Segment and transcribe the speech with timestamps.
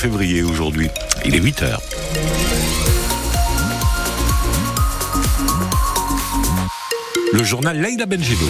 [0.00, 0.88] février aujourd'hui.
[1.26, 1.82] Il est 8 heures.
[7.32, 8.48] Le journal Leïla Benjedoun.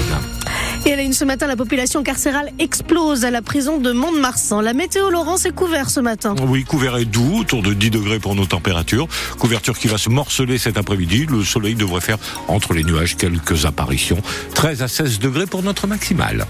[0.87, 4.61] Et à la une ce matin, la population carcérale explose à la prison de Mont-de-Marsan.
[4.61, 6.37] La météo, Laurence, est couverte ce matin.
[6.47, 9.09] Oui, couvert et doux, autour de 10 degrés pour nos températures.
[9.39, 11.27] Couverture qui va se morceler cet après-midi.
[11.27, 12.19] Le soleil devrait faire
[12.49, 14.23] entre les nuages quelques apparitions.
[14.55, 16.47] 13 à 16 degrés pour notre maximale.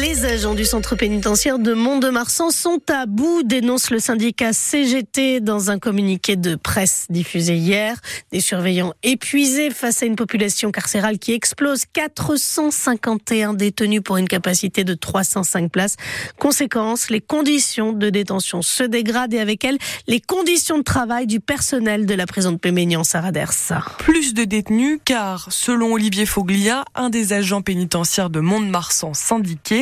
[0.00, 5.70] Les agents du centre pénitentiaire de Mont-de-Marsan sont à bout, dénonce le syndicat CGT dans
[5.70, 7.98] un communiqué de presse diffusé hier.
[8.32, 11.82] Des surveillants épuisés face à une population carcérale qui explose.
[11.92, 15.96] 451 détenus pour une capacité de 305 places.
[16.38, 21.38] Conséquence, les conditions de détention se dégradent et avec elles, les conditions de travail du
[21.38, 23.52] personnel de la prison de Péménian Saraders.
[23.98, 29.81] Plus de détenus car, selon Olivier Foglia, un des agents pénitentiaires de Mont-de-Marsan syndiqué,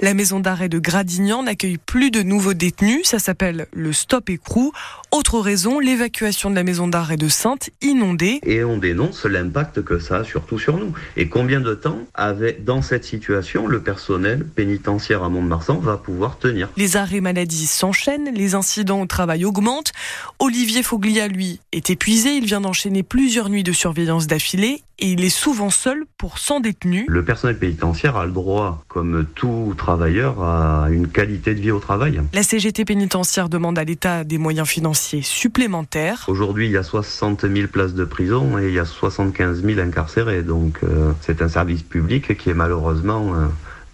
[0.00, 3.00] la maison d'arrêt de Gradignan n'accueille plus de nouveaux détenus.
[3.04, 4.72] Ça s'appelle le stop écrou.
[5.10, 8.40] Autre raison, l'évacuation de la maison d'arrêt de Sainte inondée.
[8.44, 10.92] Et on dénonce l'impact que ça a surtout sur nous.
[11.16, 16.38] Et combien de temps, avec, dans cette situation, le personnel pénitentiaire à Mont-de-Marsan va pouvoir
[16.38, 16.68] tenir?
[16.76, 19.92] Les arrêts maladie s'enchaînent, les incidents au travail augmentent.
[20.38, 22.36] Olivier Foglia, lui, est épuisé.
[22.36, 26.60] Il vient d'enchaîner plusieurs nuits de surveillance d'affilée et il est souvent seul pour 100
[26.60, 27.04] détenus.
[27.08, 31.78] Le personnel pénitentiaire a le droit, comme tout travailleur, à une qualité de vie au
[31.78, 32.20] travail.
[32.32, 36.24] La CGT pénitentiaire demande à l'État des moyens financiers supplémentaires.
[36.28, 39.80] Aujourd'hui, il y a 60 000 places de prison et il y a 75 000
[39.80, 40.42] incarcérés.
[40.42, 43.34] Donc euh, c'est un service public qui est malheureusement...
[43.34, 43.46] Euh,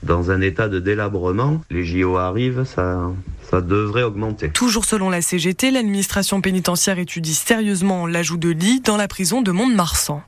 [0.03, 1.61] dans un état de délabrement.
[1.71, 3.11] Les JO arrivent, ça,
[3.51, 4.51] ça devrait augmenter.
[4.51, 9.51] Toujours selon la CGT, l'administration pénitentiaire étudie sérieusement l'ajout de lits dans la prison de
[9.51, 10.23] Mont-de-Marsan.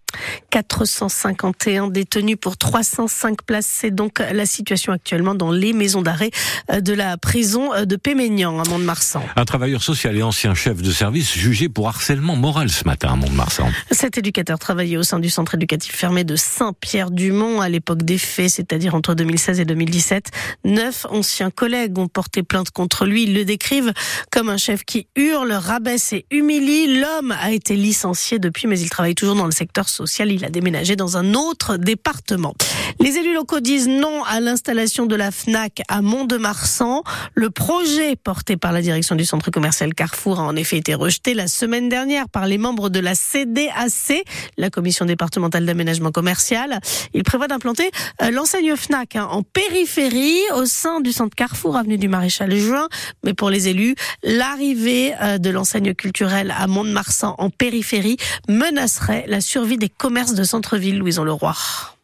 [0.51, 3.67] 451 détenus pour 305 places.
[3.67, 6.31] C'est donc la situation actuellement dans les maisons d'arrêt
[6.71, 9.23] euh, de la prison euh, de Péménian à Mont-de-Marsan.
[9.37, 13.17] Un travailleur social et ancien chef de service jugé pour harcèlement moral ce matin à
[13.17, 13.71] Mont-de-Marsan.
[13.91, 18.51] Cet éducateur travaillait au sein du centre éducatif fermé de Saint-Pierre-du-Mont à l'époque des faits,
[18.51, 20.31] c'est-à-dire entre 2016 et 2017.
[20.65, 23.25] Neuf anciens collègues ont porté plainte contre lui.
[23.25, 23.93] Ils le décrivent
[24.31, 27.01] comme un chef qui hurle, rabaisse et humilie.
[27.01, 30.31] L'homme a été licencié depuis, mais il travaille toujours dans le secteur social.
[30.31, 32.55] Il a déménagé dans un autre département.
[33.01, 37.03] Les élus locaux disent non à l'installation de la FNAC à Mont-de-Marsan.
[37.35, 41.35] Le projet porté par la direction du centre commercial Carrefour a en effet été rejeté
[41.35, 44.25] la semaine dernière par les membres de la CDAC,
[44.57, 46.81] la commission départementale d'aménagement commercial.
[47.15, 47.91] Il prévoit d'implanter
[48.23, 52.89] euh, l'enseigne FNAC hein, en périphérie au sein du centre Carrefour, avenue du Maréchal Juin.
[53.25, 58.17] Mais pour les élus, l'arrivée euh, de l'enseigne culturelle à Mont-de-Marsan en périphérie
[58.49, 61.55] menacerait la survie des commerces de centre-ville, Louison Leroy.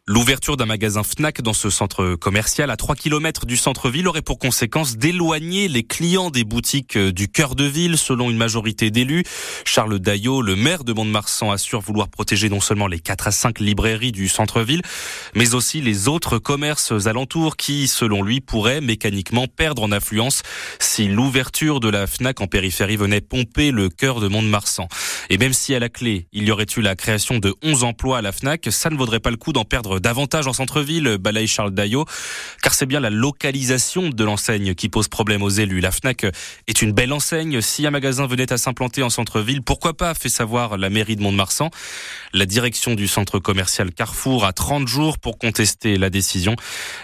[0.07, 4.37] L'ouverture d'un magasin Fnac dans ce centre commercial à 3 km du centre-ville aurait pour
[4.37, 9.23] conséquence d'éloigner les clients des boutiques euh, du cœur de ville, selon une majorité d'élus.
[9.65, 13.59] Charles Daillot, le maire de Mont-de-Marsan, assure vouloir protéger non seulement les 4 à 5
[13.59, 14.83] librairies du centre-ville,
[15.33, 20.43] mais aussi les autres commerces alentours qui, selon lui, pourraient mécaniquement perdre en affluence
[20.77, 24.87] si l'ouverture de la Fnac en périphérie venait pomper le cœur de Mont-de-Marsan.
[25.31, 28.19] Et même si à la clé, il y aurait eu la création de 11 emplois
[28.19, 31.47] à la Fnac, ça ne vaudrait pas le coup d'en perdre davantage en centre-ville, balaye
[31.47, 32.05] Charles Daillot,
[32.61, 35.79] car c'est bien la localisation de l'enseigne qui pose problème aux élus.
[35.79, 36.25] La FNAC
[36.67, 37.61] est une belle enseigne.
[37.61, 41.21] Si un magasin venait à s'implanter en centre-ville, pourquoi pas, fait savoir la mairie de
[41.21, 41.69] Mont-de-Marsan.
[42.33, 46.55] La direction du centre commercial Carrefour a 30 jours pour contester la décision.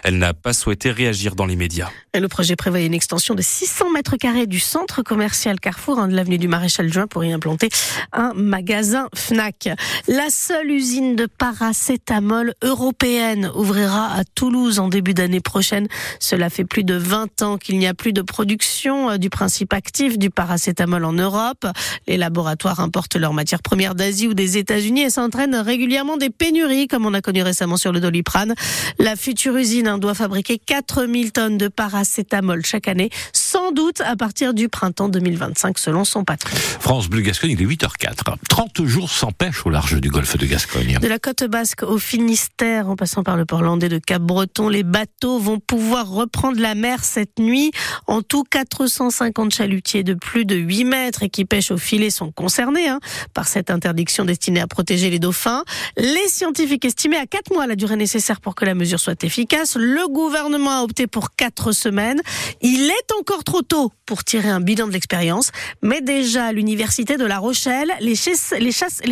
[0.03, 1.89] Elle n'a pas souhaité réagir dans les médias.
[2.13, 6.15] le projet prévoit une extension de 600 mètres carrés du centre commercial Carrefour, hein, de
[6.15, 7.69] l'avenue du Maréchal Juin, pour y implanter
[8.11, 9.69] un magasin FNAC.
[10.07, 15.87] La seule usine de paracétamol euro européenne ouvrira à Toulouse en début d'année prochaine.
[16.19, 19.71] Cela fait plus de 20 ans qu'il n'y a plus de production euh, du principe
[19.73, 21.67] actif du paracétamol en Europe.
[22.07, 26.87] Les laboratoires importent leurs matières premières d'Asie ou des États-Unis et s'entraînent régulièrement des pénuries,
[26.87, 28.55] comme on a connu récemment sur le doliprane.
[28.97, 34.15] La future usine hein, doit fabriquer 4000 tonnes de paracétamol chaque année, sans doute à
[34.15, 36.55] partir du printemps 2025, selon son patron.
[36.79, 38.37] France Bleu Gascogne, il est 8h04.
[38.49, 40.97] 30 jours sans pêche au large du golfe de Gascogne.
[40.99, 44.83] De la côte basque au Finistère, en passant par le port landais de Cap-Breton, les
[44.83, 47.71] bateaux vont pouvoir reprendre la mer cette nuit.
[48.07, 52.31] En tout, 450 chalutiers de plus de 8 mètres et qui pêchent au filet sont
[52.31, 52.99] concernés hein,
[53.33, 55.63] par cette interdiction destinée à protéger les dauphins.
[55.97, 59.75] Les scientifiques estimaient à 4 mois la durée nécessaire pour que la mesure soit efficace.
[59.75, 62.21] Le gouvernement a opté pour 4 semaines.
[62.61, 65.51] Il est encore trop tôt pour tirer un bilan de l'expérience,
[65.81, 68.15] mais déjà à l'université de La Rochelle, les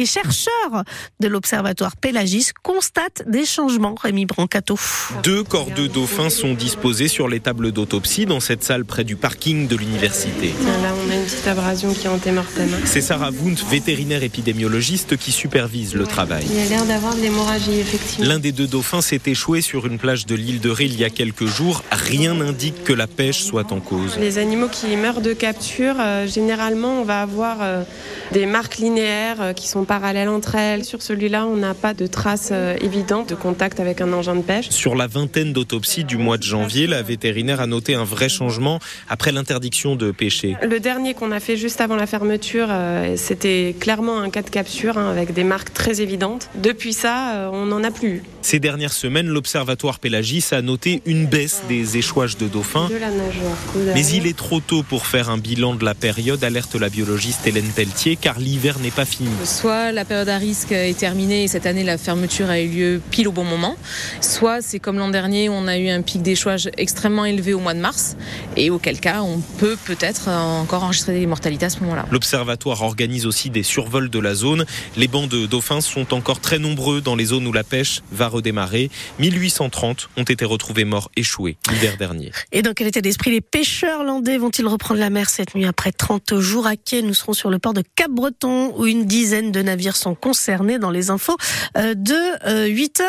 [0.05, 0.83] chercheurs
[1.19, 3.95] de l'Observatoire Pélagis constatent des changements.
[4.01, 4.77] Rémi Brancato.
[5.23, 9.15] Deux corps de dauphins sont disposés sur les tables d'autopsie dans cette salle près du
[9.15, 10.53] parking de l'université.
[10.81, 12.69] Là, on a une petite abrasion qui est antémortem.
[12.85, 16.45] C'est Sarah Wundt, vétérinaire épidémiologiste, qui supervise le travail.
[16.51, 18.27] Il a l'air d'avoir de l'hémorragie, effectivement.
[18.27, 21.03] L'un des deux dauphins s'est échoué sur une plage de l'île de Ré il y
[21.03, 21.83] a quelques jours.
[21.91, 24.17] Rien n'indique que la pêche soit en cause.
[24.19, 27.83] Les animaux qui meurent de capture, euh, généralement, on va avoir euh,
[28.31, 30.83] des marques linéaires euh, qui sont parallèles entre elles.
[30.83, 32.51] Sur celui-là, on n'a pas de traces
[32.81, 34.69] évidentes de contact avec un engin de pêche.
[34.69, 38.79] Sur la vingtaine d'autopsies du mois de janvier, la vétérinaire a noté un vrai changement
[39.07, 40.55] après l'interdiction de pêcher.
[40.61, 42.69] Le dernier qu'on a fait juste avant la fermeture,
[43.15, 46.49] c'était clairement un cas de capture hein, avec des marques très évidentes.
[46.55, 48.23] Depuis ça, on n'en a plus.
[48.41, 52.89] Ces dernières semaines, l'Observatoire Pélagis a noté une baisse des échouages de dauphins.
[52.89, 56.75] De la Mais il est trop tôt pour faire un bilan de la période, alerte
[56.75, 59.29] la biologiste Hélène Pelletier, car l'hiver n'est pas fini.
[59.43, 63.01] Soit la période à risque est terminée et cette année la fermeture a eu lieu
[63.11, 63.75] pile au bon moment,
[64.21, 67.73] soit c'est comme l'an dernier, on a eu un pic d'échouage extrêmement élevé au mois
[67.73, 68.15] de mars,
[68.55, 72.05] et auquel cas on peut peut-être encore enregistrer des mortalités à ce moment-là.
[72.11, 74.65] L'Observatoire organise aussi des survols de la zone.
[74.97, 78.27] Les bancs de dauphins sont encore très nombreux dans les zones où la pêche va
[78.27, 78.89] redémarrer.
[79.19, 82.31] 1830 ont été retrouvés morts échoués l'hiver dernier.
[82.51, 85.91] Et dans quel état d'esprit les pêcheurs landais vont-ils reprendre la mer cette nuit après
[85.91, 87.01] 30 jours à quai?
[87.01, 90.91] Nous serons sur le port de Cap-Breton où une dizaine de navires sont concernés dans
[90.91, 91.37] les infos
[91.77, 92.47] euh, de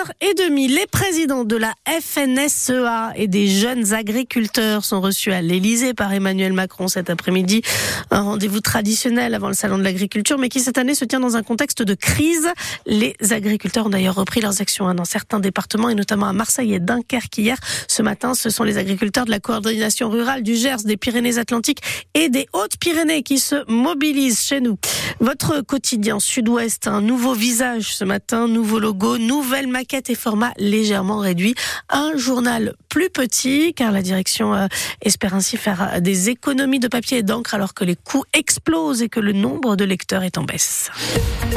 [0.00, 0.68] 8h30.
[0.68, 6.52] Les présidents de la FNSEA et des jeunes agriculteurs sont reçus à l'Elysée par Emmanuel
[6.52, 7.62] Macron cet après-midi.
[8.10, 11.36] Un rendez-vous traditionnel avant le salon de l'agriculture mais qui cette année se tient dans
[11.36, 12.48] un contexte de crise.
[12.86, 16.74] Les agriculteurs ont d'ailleurs repris leurs actions hein, dans certains départements et notamment à Marseille
[16.74, 17.58] et Dunkerque hier.
[17.88, 21.80] Ce matin, ce sont les agriculteurs de la coordination rurale du Gers, des Pyrénées-Atlantiques
[22.14, 24.78] et des Hautes-Pyrénées qui se mobilisent chez nous.
[25.20, 31.54] Votre quotidien Sud-Ouest, un nouveau visage ce matin, nouveau logo, nouvelle et format légèrement réduit.
[31.88, 34.66] Un journal plus petit car la direction euh,
[35.02, 39.08] espère ainsi faire des économies de papier et d'encre alors que les coûts explosent et
[39.08, 40.90] que le nombre de lecteurs est en baisse.